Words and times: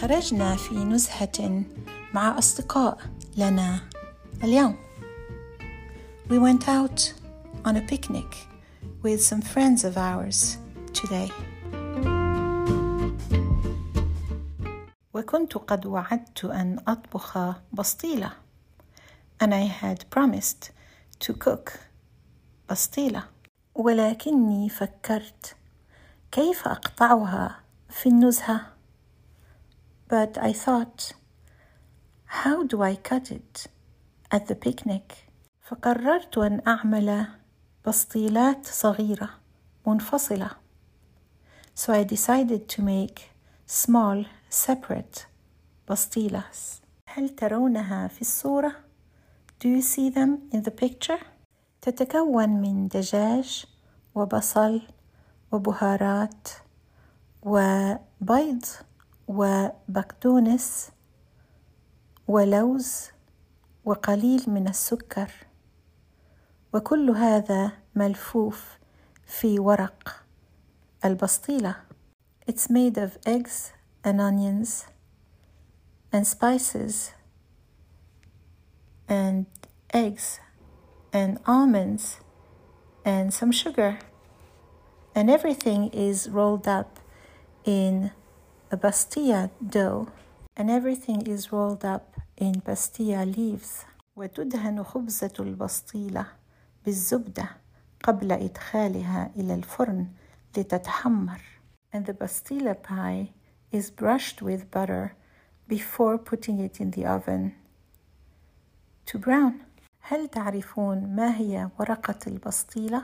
خرجنا 0.00 0.56
في 0.56 0.74
نزهة 0.74 1.64
مع 2.14 2.38
أصدقاء 2.38 2.98
لنا 3.36 3.80
اليوم. 4.44 4.76
We 6.30 6.38
went 6.38 6.68
out 6.68 7.12
on 7.64 7.76
a 7.76 7.82
picnic 7.82 8.36
with 9.02 9.22
some 9.22 9.42
friends 9.42 9.84
of 9.84 9.98
ours 9.98 10.56
today. 10.94 11.30
وكنت 15.14 15.54
قد 15.56 15.86
وعدت 15.86 16.44
أن 16.44 16.78
أطبخ 16.88 17.54
بسطيلة. 17.72 18.32
And 19.42 19.54
I 19.54 19.66
had 19.66 20.04
promised 20.10 20.70
to 21.26 21.34
cook 21.34 21.72
بسطيلة. 22.70 23.22
ولكني 23.74 24.68
فكرت 24.68 25.56
كيف 26.32 26.68
أقطعها 26.68 27.60
في 27.90 28.08
النزهة؟ 28.08 28.79
But 30.10 30.38
I 30.38 30.52
thought, 30.52 31.12
how 32.24 32.64
do 32.64 32.82
I 32.82 32.96
cut 32.96 33.30
it 33.30 33.68
at 34.32 34.48
the 34.48 34.56
picnic? 34.56 35.28
فقررت 35.62 36.38
أن 36.38 36.60
أعمل 36.66 37.26
بسطيلات 37.86 38.66
صغيرة 38.66 39.30
منفصلة. 39.86 40.50
So 41.74 41.92
I 41.92 42.02
decided 42.02 42.68
to 42.68 42.82
make 42.82 43.30
small 43.66 44.24
separate 44.48 45.26
بسطيلات. 45.88 46.58
هل 47.06 47.28
ترونها 47.28 48.08
في 48.08 48.20
الصورة؟ 48.20 48.72
Do 49.60 49.68
you 49.68 49.82
see 49.82 50.10
them 50.10 50.50
in 50.52 50.62
the 50.62 50.72
picture? 50.72 51.24
تتكون 51.80 52.48
من 52.48 52.88
دجاج 52.88 53.64
وبصل 54.14 54.82
وبهارات 55.52 56.48
وبيض 57.42 58.64
وبقدونس 59.30 60.90
ولوز 62.28 63.10
وقليل 63.84 64.44
من 64.46 64.68
السكر 64.68 65.32
وكل 66.72 67.10
هذا 67.10 67.72
ملفوف 67.94 68.78
في 69.26 69.58
ورق 69.58 70.24
البسطيلة 71.04 71.76
It's 72.50 72.68
made 72.68 72.98
of 72.98 73.18
eggs 73.24 73.72
and 74.04 74.20
onions 74.20 74.86
and 76.12 76.26
spices 76.26 77.12
and 79.08 79.46
eggs 79.94 80.40
and 81.12 81.38
almonds 81.46 82.20
and 83.04 83.32
some 83.32 83.52
sugar 83.52 83.98
and 85.14 85.30
everything 85.30 85.88
is 85.92 86.28
rolled 86.28 86.66
up 86.66 86.98
in 87.64 88.10
a 88.71 88.77
pastilla 88.77 89.49
dough 89.61 90.07
and 90.57 90.69
everything 90.69 91.21
is 91.27 91.51
rolled 91.51 91.85
up 91.85 92.15
in 92.37 92.61
pastilla 92.61 93.25
leaves 93.25 93.85
وتدهن 94.15 94.83
خبزة 94.83 95.33
البسطيلة 95.39 96.25
بالزبدة 96.85 97.49
قبل 98.03 98.31
إدخالها 98.31 99.31
إلى 99.35 99.53
الفرن 99.53 100.07
لتتحمر 100.57 101.41
and 101.93 102.05
the 102.05 102.13
pastilla 102.13 102.75
pie 102.75 103.31
is 103.71 103.91
brushed 103.91 104.41
with 104.41 104.71
butter 104.71 105.15
before 105.67 106.17
putting 106.17 106.59
it 106.59 106.79
in 106.79 106.91
the 106.91 107.05
oven 107.05 107.53
to 109.05 109.17
brown 109.17 109.53
هل 110.07 110.27
تعرفون 110.27 111.15
ما 111.15 111.37
هي 111.37 111.69
ورقة 111.79 112.19
البسطيلة؟ 112.27 113.03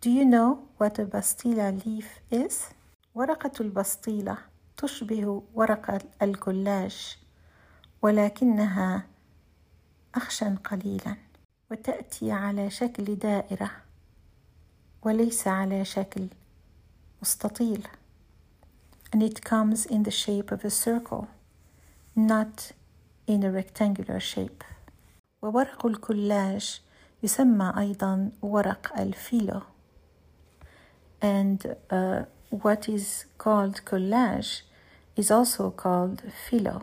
Do 0.00 0.10
you 0.10 0.24
know 0.24 0.58
what 0.78 0.98
a 0.98 1.04
bastilla 1.04 1.72
leaf 1.84 2.20
is? 2.30 2.54
ورقة 3.14 3.52
البسطيلة 3.60 4.38
تشبه 4.81 5.43
ورقة 5.53 5.99
الكلاج 6.21 7.17
ولكنها 8.01 9.03
أخشن 10.15 10.55
قليلا 10.55 11.15
وتأتي 11.71 12.31
على 12.31 12.69
شكل 12.69 13.15
دائرة 13.15 13.71
وليس 15.03 15.47
على 15.47 15.85
شكل 15.85 16.27
مستطيل. 17.21 17.87
And 19.13 19.21
it 19.21 19.43
comes 19.43 19.85
in 19.85 20.03
the 20.03 20.11
shape 20.11 20.51
of 20.51 20.65
a 20.65 20.69
circle 20.69 21.27
not 22.15 22.71
in 23.27 23.43
a 23.43 23.51
rectangular 23.51 24.19
shape. 24.19 24.63
وورق 25.41 25.85
الكلاج 25.85 26.81
يسمى 27.23 27.73
أيضا 27.77 28.31
ورق 28.41 28.99
الفيلو. 28.99 29.61
And 31.21 31.75
uh, 31.91 32.25
what 32.49 32.89
is 32.89 33.25
called 33.37 33.85
collage 33.85 34.63
is 35.16 35.30
also 35.30 35.70
called 35.70 36.20
filo. 36.50 36.82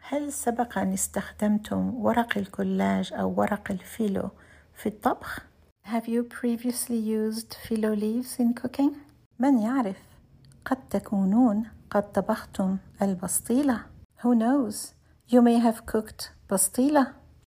هل 0.00 0.32
سبق 0.32 0.78
أن 0.78 0.92
استخدمتم 0.92 1.94
ورق 1.94 2.38
الكولاج 2.38 3.12
أو 3.12 3.34
ورق 3.40 3.70
الفيلو 3.70 4.30
في 4.74 4.86
الطبخ؟ 4.88 5.40
Have 5.86 6.06
you 6.08 6.22
previously 6.22 6.98
used 6.98 7.54
filo 7.68 7.94
leaves 7.94 8.38
in 8.38 8.54
cooking? 8.54 8.92
من 9.38 9.58
يعرف 9.58 9.96
قد 10.64 10.88
تكونون 10.90 11.66
قد 11.90 12.12
طبختم 12.12 12.76
البسطيلة 13.02 13.80
Who 14.22 14.34
knows? 14.34 14.94
You 15.32 15.40
may 15.42 15.58
have 15.58 15.86
cooked 15.86 16.28
بسطيلة 16.50 17.06